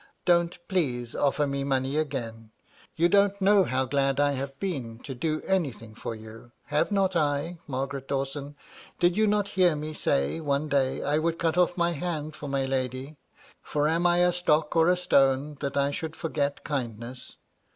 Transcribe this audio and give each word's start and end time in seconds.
Don't, 0.25 0.57
please, 0.67 1.15
offer 1.15 1.45
me 1.45 1.63
money 1.63 1.93
agaia 1.95 2.49
You 2.95 3.07
don't 3.07 3.39
know 3.39 3.65
how 3.65 3.85
glad 3.85 4.19
I 4.19 4.31
have 4.31 4.59
been 4.59 4.97
to 5.01 5.13
do 5.13 5.43
anything 5.45 5.93
for 5.93 6.15
you. 6.15 6.51
Have 6.73 6.91
not 6.91 7.15
I, 7.15 7.59
Mar 7.67 7.85
garet 7.85 8.07
Dawson? 8.07 8.55
Did 8.99 9.15
you 9.15 9.27
not 9.27 9.49
hear 9.49 9.75
me 9.75 9.93
say, 9.93 10.39
one 10.39 10.69
day, 10.69 11.03
I 11.03 11.19
would 11.19 11.37
cut 11.37 11.55
off 11.55 11.77
my 11.77 11.91
hand 11.91 12.35
for 12.35 12.47
my 12.49 12.65
lady; 12.65 13.17
for 13.61 13.87
am 13.87 14.07
I 14.07 14.25
a 14.25 14.33
stock 14.33 14.75
or 14.75 14.87
a 14.87 14.97
stone, 14.97 15.57
that 15.59 15.77
I 15.77 15.91
should 15.91 16.15
forget 16.15 16.63
kindness 16.63 17.35